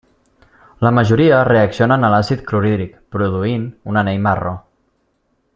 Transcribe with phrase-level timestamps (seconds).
[0.85, 4.59] La majoria reaccionen a l'àcid clorhídric produint un anell marró.